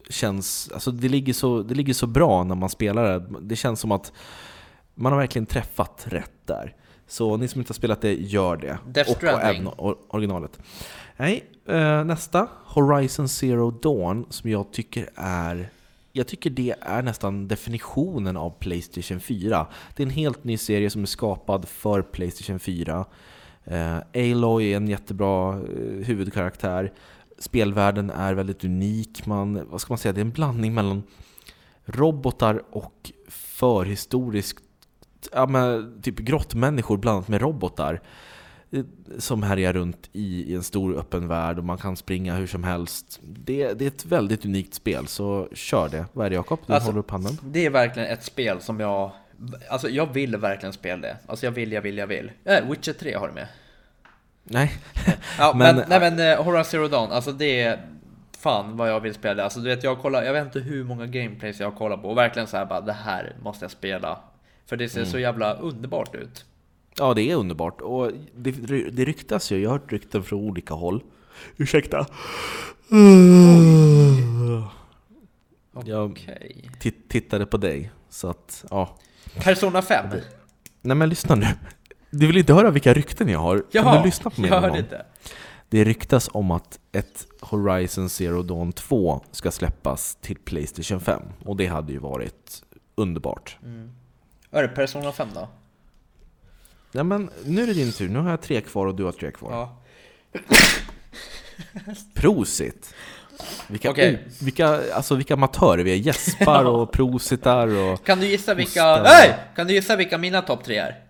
[0.09, 3.25] känns, alltså det ligger, så, det ligger så bra när man spelar det.
[3.41, 4.13] Det känns som att
[4.95, 6.75] man har verkligen träffat rätt där.
[7.07, 8.77] Så ni som inte har spelat det, gör det.
[8.87, 10.59] Death och, och även or- originalet.
[11.17, 12.47] Nej, eh, nästa.
[12.65, 15.69] Horizon Zero Dawn, som jag tycker är
[16.11, 19.67] jag tycker det är nästan definitionen av Playstation 4.
[19.95, 23.05] Det är en helt ny serie som är skapad för Playstation 4.
[23.65, 26.93] Eh, Aloy är en jättebra eh, huvudkaraktär.
[27.39, 29.25] Spelvärlden är väldigt unik.
[29.25, 30.13] Man, vad ska man säga?
[30.13, 31.03] Det är en blandning mellan
[31.85, 34.63] robotar och förhistoriskt
[35.31, 38.01] ja, men, typ grottmänniskor blandat med robotar
[38.71, 38.83] eh,
[39.17, 42.63] som härjar runt i, i en stor öppen värld och man kan springa hur som
[42.63, 43.19] helst.
[43.23, 46.05] Det, det är ett väldigt unikt spel, så kör det.
[46.13, 46.59] Vad är det Jakob?
[46.67, 47.37] Du Alltså- håller upp handen.
[47.43, 49.11] Det är verkligen ett spel som jag...
[49.69, 51.17] Alltså jag vill verkligen spela det.
[51.27, 52.31] Alltså jag vill, jag vill, jag vill.
[52.45, 53.47] Äh, Witcher 3 har du med.
[54.43, 54.71] Nej.
[55.39, 57.79] Ja, men, Men- nej men eh, Horizon Zero Dawn, alltså det är
[58.39, 59.43] fan vad jag vill spela det.
[59.43, 62.17] Alltså du vet, jag kollar, jag vet inte hur många gameplays jag kollar på och
[62.17, 64.19] verkligen så här bara det här måste jag spela.
[64.65, 65.11] För det ser Mm.
[65.11, 66.45] så jävla underbart ut.
[66.97, 67.81] Ja, det är underbart.
[67.81, 68.51] Och det,
[68.91, 71.03] det ryktas ju, jag har hört rykten från olika håll.
[71.57, 72.05] Ursäkta.
[75.85, 76.69] Jag Okej.
[76.79, 78.97] tit- tittade på dig, så att ja.
[79.35, 80.05] Persona 5.
[80.81, 81.47] Nej men lyssna nu.
[82.09, 83.63] Du vill inte höra vilka rykten jag har?
[83.71, 85.05] Jaha, kan du lyssna på mig jag hörde inte.
[85.69, 91.21] Det ryktas om att ett Horizon Zero Dawn 2 ska släppas till Playstation 5.
[91.45, 92.63] Och det hade ju varit
[92.95, 93.57] underbart.
[94.51, 95.47] Är det Persona 5 då?
[96.91, 98.09] Ja, men nu är det din tur.
[98.09, 99.51] Nu har jag tre kvar och du har tre kvar.
[99.51, 99.81] Ja.
[102.13, 102.93] Prosit!
[103.67, 104.15] Vilka, Okej.
[104.27, 105.95] o- vilka, alltså vilka amatörer vi är.
[105.95, 108.05] Gäspar och prositar och...
[108.05, 109.01] Kan du gissa vilka...
[109.03, 109.35] Nej!
[109.55, 111.03] Kan du gissa vilka mina topp tre är?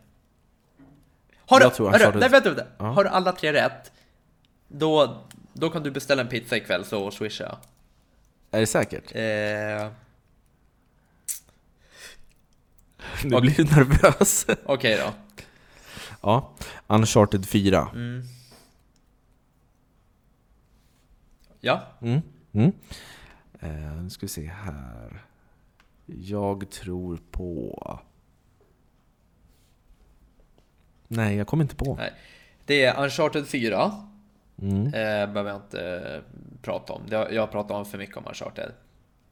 [1.48, 1.66] Har du...
[1.66, 2.66] Jag tror hörru, nej vänta, vänta.
[2.78, 2.86] Ja.
[2.86, 3.92] Har du alla tre rätt?
[4.68, 7.58] Då, då kan du beställa en pizza ikväll så swisha.
[8.52, 9.16] Är det säkert?
[9.16, 9.88] Eh,
[13.24, 14.46] Nu blir du nervös.
[14.66, 15.14] Okej då.
[16.22, 16.54] ja,
[16.88, 17.88] Uncharted 4.
[17.94, 18.24] Mm.
[21.66, 21.82] Ja.
[22.02, 22.22] Mm.
[22.52, 22.72] Mm.
[23.60, 25.26] Eh, nu ska vi se här.
[26.06, 28.00] Jag tror på...
[31.08, 31.96] Nej, jag kommer inte på.
[31.96, 32.14] Nej.
[32.66, 33.92] Det är Uncharted 4.
[34.62, 34.86] Mm.
[34.86, 34.92] Eh,
[35.34, 36.22] behöver jag inte eh,
[36.62, 37.02] prata om.
[37.10, 38.72] Jag har pratat om för mycket om Uncharted.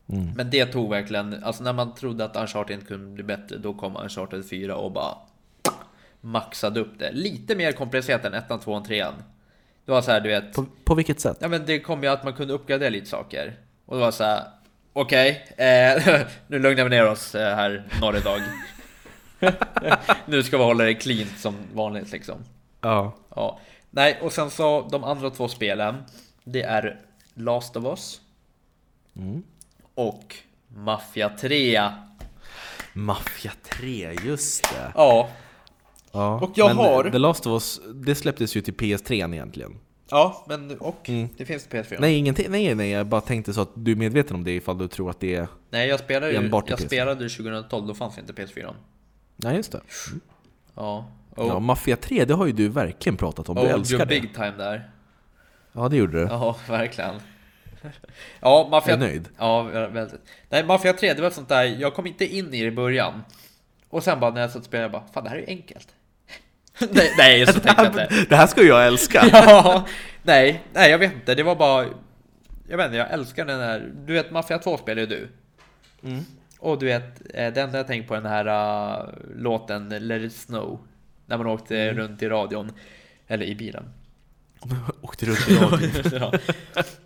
[0.08, 0.32] Mm.
[0.36, 3.74] Men det tog verkligen, alltså när man trodde att Uncharted inte kunde bli bättre, då
[3.74, 5.18] kom Uncharted 4 och bara
[6.22, 7.12] maxade upp det.
[7.12, 9.06] Lite mer komplicerat än 1, 2 och 3.
[9.86, 11.38] Det var så här, du vet, På, på vilket sätt?
[11.40, 13.54] ja men det kom ju att man kunde uppgradera lite saker.
[13.86, 14.44] Och det var så här,
[14.94, 18.42] okej, eh, nu lugnar vi ner oss eh, här norr idag.
[20.26, 22.36] nu ska vi hålla det clean som vanligt liksom.
[22.82, 23.14] Ja.
[23.36, 26.04] Ja, nej, och sen så de andra två spelen.
[26.44, 27.00] Det är
[27.34, 28.20] Last of Us
[29.16, 29.44] Mm.
[29.96, 30.36] och
[30.68, 31.82] Mafia 3.
[32.94, 34.92] Mafia 3, just det.
[34.96, 35.30] Ja,
[36.16, 36.40] Ja.
[36.40, 39.78] Och jag men har- The Last of Us, det släpptes ju till PS3 egentligen.
[40.10, 41.30] Ja, men och Mm.
[41.38, 41.98] det finns till PS4.
[42.00, 44.78] Nej, ingenting, nej, nej, jag bara tänkte så att du är medveten om det ifall
[44.78, 45.48] du tror att det är...
[45.70, 46.86] Nej, jag spelade ju, Enbart jag PS4.
[46.86, 48.74] spelade ju 2012, då fanns inte PS4.
[49.36, 49.82] Nej, just det.
[50.76, 51.06] Ja.
[51.36, 53.56] Och, Ja, Mafia 3, det har ju du verkligen pratat om.
[53.56, 54.06] Du och älskar det.
[54.06, 54.90] big time där.
[55.72, 56.28] Ja, det gjorde du.
[56.30, 57.16] Ja, verkligen.
[58.40, 58.96] Ja, Är Mafia...
[58.98, 59.30] du nöjd?
[59.38, 60.22] Ja, väldigt.
[60.50, 63.22] Nej, Mafia 3, det var sånt där, jag kom inte in i det i början.
[63.90, 65.48] Och sen bara när jag satt och spelade, jag bara, fan det här är ju
[65.48, 65.88] enkelt.
[66.92, 68.26] nej, nej, så tänkte jag inte.
[68.30, 69.26] Det här ska jag älska!
[69.32, 69.86] Ja,
[70.24, 71.86] nej, nej, jag vet inte, det var bara...
[72.68, 73.92] Jag vet inte, jag älskar den här...
[74.06, 75.28] Du vet, Mafia 2 spelar ju du.
[76.04, 76.26] Mm.
[76.60, 80.34] Och du vet, eh, den där jag tänkte på den här uh, låten Let it
[80.36, 80.80] snow.
[81.26, 81.96] När man åkte Mm.
[81.98, 82.72] runt i radion.
[83.28, 83.84] Eller i bilen.
[85.02, 85.92] Åkte runt i radion.
[86.12, 86.34] ja.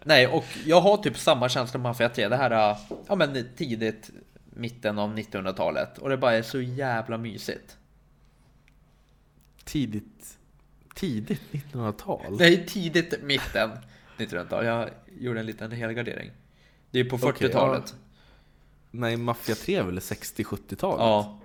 [0.03, 2.27] Nej, och jag har typ samma känsla med Mafia 3.
[2.27, 2.77] Det här, uh,
[3.07, 4.09] ja men tidigt,
[4.53, 5.97] mitten av 1900-talet.
[5.97, 7.76] Och det bara är så jävla mysigt.
[9.67, 10.37] Tidigt...
[10.95, 12.37] Tidigt 1900-tal?
[12.39, 13.71] Nej, tidigt, mitten
[14.17, 14.65] 1900-tal.
[14.65, 16.31] Jag gjorde en liten helgardering.
[16.91, 17.95] Det är på Okej, 40-talet.
[18.91, 20.99] Nej, Mafia 3 är väl 60-70-talet?
[20.99, 21.39] ja.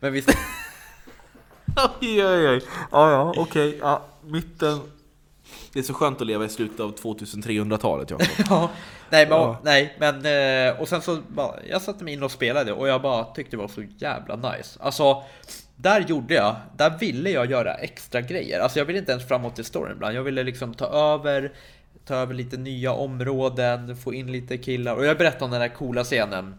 [0.00, 0.28] Men visst,
[2.00, 2.62] Oj, oj, oj.
[2.90, 3.78] Ja, ja, okej.
[3.80, 4.80] Ja, mitten.
[5.72, 8.26] Det är så skönt att leva i slutet av 2300-talet, Jakob.
[8.50, 8.70] Ja,
[9.10, 9.58] nej men, Ja.
[9.62, 10.14] nej, men
[10.68, 13.56] eh, och sen så bara, jag satte mig in och spelade och jag bara tyckte
[13.56, 14.78] det var så jävla nice.
[14.82, 15.22] Alltså,
[15.76, 18.60] där gjorde jag, där ville jag göra extra grejer.
[18.60, 20.16] Alltså jag ville inte ens framåt i storyn ibland.
[20.16, 21.52] Jag ville liksom ta över,
[22.06, 24.96] ta över lite nya områden, få in lite killar.
[24.96, 26.54] Och jag berättade om den där coola scenen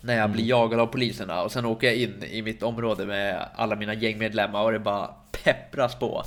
[0.00, 3.48] när jag blir jagad av poliserna och sen åker jag in i mitt område med
[3.54, 5.10] alla mina gängmedlemmar och det bara
[5.44, 6.24] peppras på.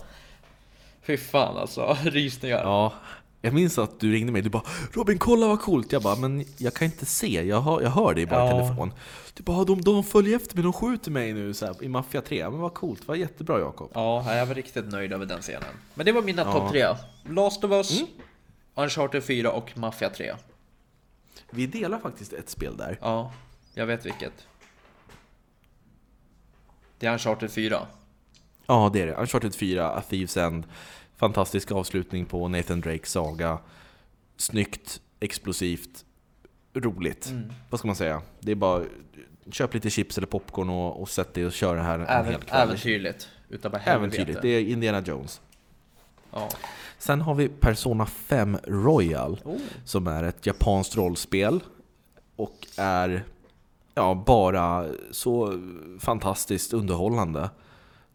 [1.06, 2.58] Fy fan alltså, rysningar.
[2.64, 2.94] Ja,
[3.42, 4.42] jag minns att du ringde mig.
[4.42, 4.64] Du bara
[4.94, 5.92] Robin, kolla vad coolt.
[5.92, 7.42] Jag bara, men jag kan inte se.
[7.48, 8.64] Jag hör, jag hör dig bara i Ja.
[8.66, 8.94] telefon.
[9.34, 10.64] Du bara, de, de följer efter mig.
[10.64, 12.50] De skjuter mig nu så här, i Mafia 3.
[12.50, 13.08] Men vad coolt.
[13.08, 13.92] Vad jättebra, Jakob.
[13.94, 15.64] Ja, jag var riktigt nöjd över den scenen.
[15.94, 16.52] Men det var mina Ja.
[16.54, 16.96] topp tre.
[17.30, 18.08] Last of Us, Mm.
[18.76, 20.34] Uncharted 4 och Mafia 3.
[21.50, 22.98] Vi delar faktiskt ett spel där.
[23.02, 23.32] Ja,
[23.74, 24.34] jag vet vilket.
[27.00, 27.80] Det är Uncharted 4.
[28.68, 29.14] Ja, det är det.
[29.16, 30.64] Uncharted 4, A Thieves End.
[31.16, 33.58] Fantastisk avslutning på Nathan Drakes saga.
[34.38, 36.06] Snyggt, explosivt,
[36.74, 37.30] roligt.
[37.30, 37.52] Mm.
[37.70, 38.22] Vad ska man säga?
[38.40, 38.84] Det är bara
[39.52, 42.32] köp lite chips eller popcorn och, och sätt dig och kör det här en Även,
[42.32, 42.62] hel kväll.
[42.68, 43.28] äventyrligt.
[43.50, 43.82] Utav bara.
[43.82, 44.42] Äventyrligt.
[44.42, 45.42] Det är Indiana Jones.
[46.32, 46.50] Ja.
[46.98, 49.58] Sen har vi Persona 5 Royal Oh.
[49.86, 51.60] som är ett japanskt rollspel
[52.36, 53.24] och är
[53.96, 55.60] ja, bara så
[56.00, 57.50] fantastiskt underhållande.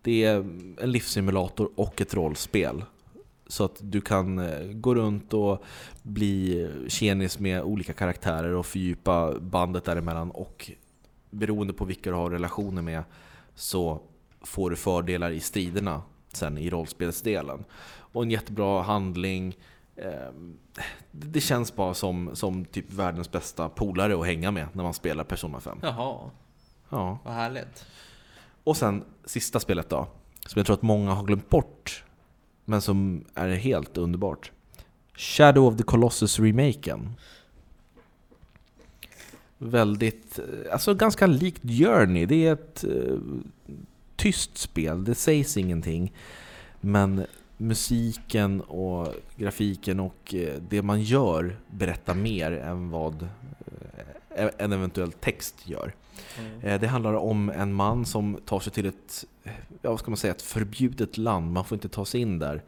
[0.02, 0.36] Det är
[0.80, 2.84] en livssimulator och ett rollspel.
[3.46, 5.64] Så att du kan eh, gå runt och
[6.02, 10.70] bli tjenis med olika karaktärer och fördjupa bandet däremellan och
[11.30, 13.02] beroende på vilka du har relationer med
[13.54, 14.00] så
[14.40, 17.64] får du fördelar i striderna sen i rollspelsdelen.
[18.12, 19.56] Och en jättebra handling.
[19.96, 20.12] Eh,
[21.10, 24.94] Det det känns bara som, som typ världens bästa polare att hänga med när man
[24.94, 25.78] spelar Persona 5.
[25.82, 26.30] Jaha,
[26.90, 27.18] Ja.
[27.24, 27.86] vad härligt.
[28.64, 30.08] Och sen sista spelet då,
[30.46, 32.04] som jag tror att många har glömt bort,
[32.64, 34.52] men som är helt underbart.
[35.14, 37.14] Shadow of the Colossus remaken.
[39.58, 42.26] Väldigt, eh, alltså ganska likt Journey.
[42.26, 43.18] Det är ett uh,
[44.16, 46.12] tyst spel, det sägs ingenting.
[46.80, 53.28] Men musiken och grafiken och eh, det man gör berättar mer än vad
[54.58, 55.94] en eventuell text gör.
[56.38, 56.80] Mm.
[56.80, 59.52] Det handlar om en man som tar sig till ett, eh,
[59.82, 61.52] ja, vad ska man säga, ett förbjudet land.
[61.52, 62.62] Man får inte ta sig in där.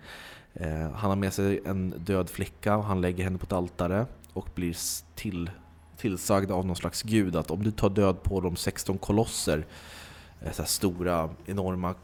[0.55, 4.07] Eh, han har med sig en död flicka och han lägger henne på ett altare
[4.33, 4.77] och blir
[5.15, 5.51] till,
[5.97, 9.67] tillsagd av någon slags gud att om du tar död på de 16 kolosser,
[10.53, 11.95] så här stora, enorma,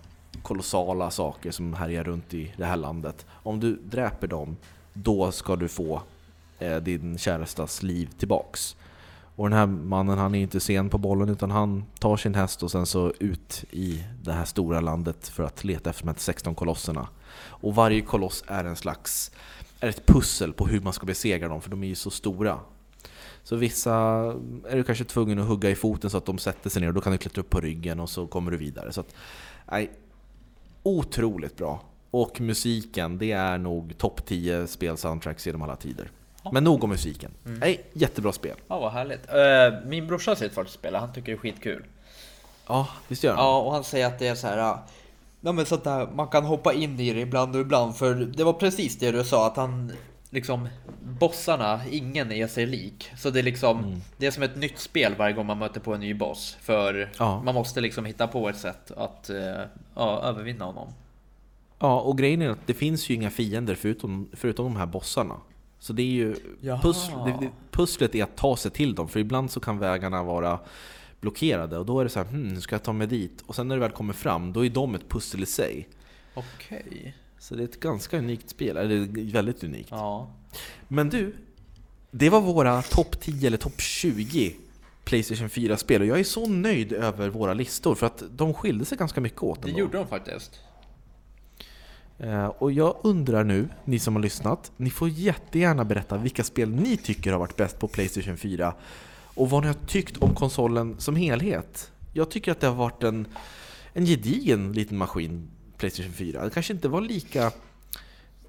[0.42, 3.26] kolossala saker som härjar runt i det här landet.
[3.30, 4.56] Om du dräper dem,
[4.92, 6.02] då ska du få
[6.82, 8.76] din kärestas liv tillbaks.
[9.36, 12.62] Och den här mannen han är inte sen på bollen utan han tar sin häst
[12.62, 16.16] och sen så ut i det här stora landet för att leta efter de här
[16.18, 17.08] 16 kolosserna.
[17.38, 19.30] Och varje koloss är en slags,
[19.80, 22.58] är ett pussel på hur man ska besegra dem för de är ju så stora.
[23.42, 23.94] Så vissa
[24.68, 26.94] är du kanske tvungen att hugga i foten så att de sätter sig ner och
[26.94, 28.92] då kan du klättra upp på ryggen och så kommer du vidare.
[28.92, 29.14] Så att,
[29.70, 29.90] nej,
[30.82, 31.82] otroligt bra.
[32.10, 36.10] Och musiken, det är nog topp 10 spelsoundtracks genom alla tider.
[36.52, 37.30] Men nog om musiken.
[37.42, 38.56] Nej, jättebra spel.
[38.68, 39.28] Ja, vad härligt.
[39.28, 41.84] Eh, Min brorsa har sett faktiskt spela, han tycker det är skitkul.
[42.66, 43.44] Ja, visst gör han?
[43.44, 44.58] Ja, och han säger att det är så här.
[44.58, 44.84] ja,
[45.40, 48.44] Ja men sånt där, man kan hoppa in i det ibland och ibland för det
[48.44, 49.92] var precis det du sa att han
[50.30, 50.68] liksom
[51.02, 53.10] bossarna, ingen är sig lik.
[53.18, 55.94] Så det är liksom, det är som ett nytt spel varje gång man möter på
[55.94, 56.56] en ny boss.
[56.60, 57.42] För Ja.
[57.42, 59.36] man måste liksom hitta på ett sätt att eh,
[59.94, 60.88] ja, övervinna honom.
[61.78, 65.34] Ja, och grejen är att det finns ju inga fiender förutom, förutom de här bossarna.
[65.86, 66.34] Så det är ju...
[66.82, 70.22] Pus, det, det, pusslet är att ta sig till dem, för ibland så kan vägarna
[70.22, 70.60] vara
[71.20, 73.42] blockerade och då är det så här, hmm, ska jag ta mig dit?
[73.46, 75.88] Och sen när du väl kommer fram, då är de ett pussel i sig.
[76.34, 76.84] Okej.
[76.86, 77.12] Okay.
[77.38, 79.88] Så det är ett ganska unikt spel, eller väldigt unikt.
[79.90, 80.30] Ja.
[80.88, 81.36] Men du,
[82.10, 84.56] det var våra topp 10 eller topp 20
[85.04, 88.98] Playstation 4-spel och jag är så nöjd över våra listor för att de skilde sig
[88.98, 89.62] ganska mycket åt.
[89.62, 90.60] Det gjorde de faktiskt.
[92.18, 96.70] Eh, och jag undrar nu, ni som har lyssnat, ni får jättegärna berätta vilka spel
[96.70, 98.74] ni tycker har varit bäst på Playstation 4
[99.34, 101.90] och vad ni har tyckt om konsolen som helhet.
[102.12, 103.26] Jag tycker att det har varit en,
[103.92, 106.44] en gedigen liten maskin, Playstation 4.
[106.44, 107.52] Det kanske inte var lika,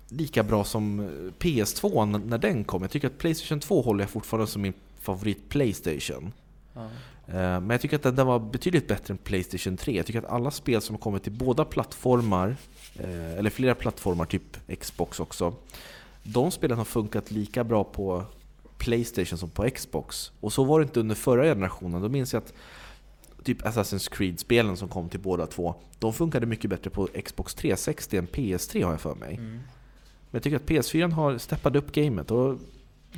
[0.10, 1.06] lika bra som eh,
[1.40, 2.82] PS2 när den kom.
[2.82, 6.34] Jag tycker att Playstation 2 håller jag fortfarande som min favorit Playstation.
[6.74, 6.90] Ja.
[7.28, 9.98] Eh, men jag tycker att den var betydligt bättre än Playstation 3.
[9.98, 12.56] Jag tycker att alla spel som har kommit till båda plattformar,
[12.96, 15.54] eh, eller flera plattformar, typ Xbox också,
[16.24, 18.24] de spelen har funkat lika bra på
[18.78, 20.32] Playstation som på Xbox.
[20.40, 22.02] Och så var det inte under förra generationen.
[22.02, 22.54] Då minns jag att
[23.44, 28.18] typ Assassin's Creed-spelen som kom till båda två, de funkade mycket bättre på Xbox 360
[28.18, 29.36] än PS3 har jag för mig.
[29.36, 29.52] Mm.
[29.52, 29.62] Men
[30.32, 32.60] jag tycker att PS4 har steppat upp gamet och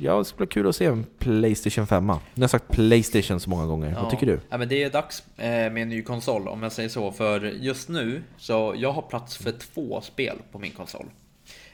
[0.00, 2.06] ja, det skulle vara kul att se en Playstation 5.
[2.06, 3.92] Nu har jag sagt Playstation så många gånger.
[3.92, 4.02] Ja.
[4.02, 4.40] Vad tycker du?
[4.50, 7.12] Ja, men det är dags eh, med en ny konsol om jag säger så.
[7.12, 11.06] För just nu, så jag har plats för två spel på min konsol.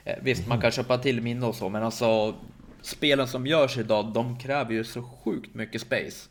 [0.05, 0.49] Eh, visst, mm.
[0.49, 2.35] man kan köpa till minne och så, men alltså
[2.83, 6.29] spelen som görs idag, de kräver ju så sjukt mycket space.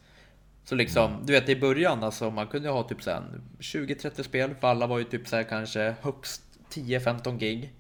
[0.63, 1.25] Så liksom, mm.
[1.25, 5.03] du vet i början, alltså man kunde ha typ 20-30 spel, för alla var ju
[5.03, 6.41] typ så kanske högst
[6.73, 7.73] 10-15 gig.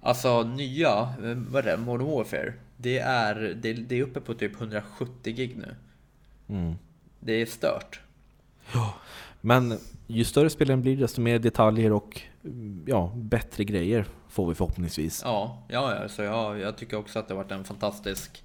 [0.00, 4.34] Alltså nya, eh, vad är det, Modern Warfare, det är, det, det är uppe på
[4.34, 5.74] typ 170 gig nu.
[6.48, 6.74] Mm.
[7.20, 8.00] Det är stört.
[8.72, 8.94] Ja,
[9.40, 12.22] men ju större spelen blir desto mer detaljer och
[12.86, 15.22] ja, bättre grejer får vi förhoppningsvis.
[15.24, 18.44] Ja, ja, så jag, jag tycker också att det har varit en fantastisk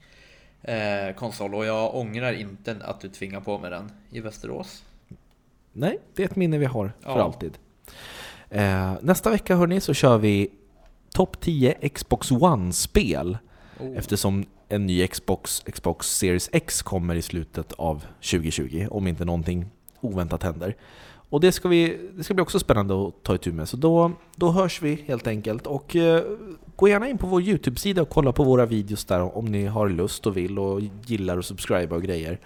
[0.61, 4.83] eh, konsol och jag ångrar inte att du tvingar på mig den i Västerås.
[5.73, 7.23] Nej, det är ett minne vi har för ja.
[7.23, 7.57] alltid.
[8.49, 10.49] Eh, nästa vecka hörni så kör vi
[11.13, 13.37] topp 10 Xbox One-spel.
[13.81, 13.97] Oh.
[13.97, 19.65] Eftersom en ny Xbox, Xbox Series X kommer i slutet av 2020, om inte någonting
[20.01, 20.75] oväntat händer.
[21.31, 23.69] Och det ska, vi, det ska bli också spännande att ta itu med.
[23.69, 25.67] Så då, då hörs vi helt enkelt.
[25.67, 26.23] Och eh,
[26.75, 29.89] gå gärna in på vår YouTube-sida och kolla på våra videos där om ni har
[29.89, 32.39] lust och vill och gillar och subscriba och grejer.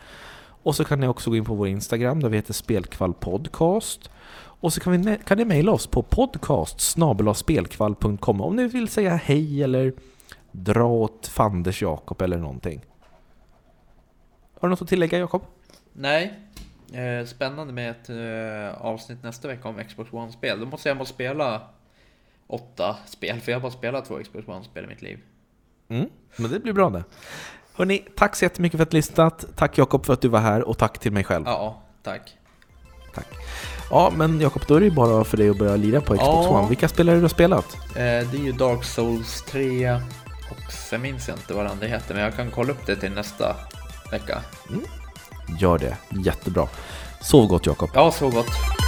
[0.63, 4.10] Och så kan ni också gå in på vår Instagram där vi heter Spelkvall Podcast.
[4.38, 6.98] Och så kan, vi, kan ni mejla oss på podcast
[8.26, 9.93] om ni vill säga hej eller
[10.63, 12.86] dra åt fanders Jakob eller någonting.
[14.60, 15.41] Har du något att tillägga Jakob?
[15.94, 16.46] Nej,
[16.94, 20.60] Eh, spännande med ett eh, avsnitt nästa vecka om Xbox One-spel.
[20.60, 21.62] Då måste jag måste spela
[22.48, 25.20] åtta spel, för jag har bara spelat två Xbox One-spel i mitt liv.
[25.88, 27.04] Mm, men det blir bra det.
[27.74, 29.46] Hörni, tack så jättemycket för att du lyssnat.
[29.56, 31.44] Tack Jakob för att du var här och tack till mig själv.
[31.48, 32.38] Ja, tack.
[33.13, 33.28] Tack.
[33.89, 36.24] Ja, men Jakob, då är det ju bara för dig att börja lira på Xbox
[36.24, 36.60] ja.
[36.60, 36.68] One.
[36.68, 37.76] Vilka spelare har du spelat?
[37.76, 40.00] Eh, det är ju Dark Souls 3
[40.65, 42.96] och sen minns jag inte vad det andra heter, men jag kan kolla upp det
[42.96, 43.56] till nästa
[44.12, 44.41] vecka.
[44.70, 44.82] Mm.
[45.60, 45.98] Gör det.
[46.26, 46.68] Jättebra.
[47.22, 47.89] Sov gott Jakob.
[47.94, 48.85] Ja, sov gott.